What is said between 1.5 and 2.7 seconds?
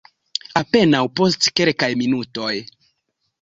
kelkaj minutoj.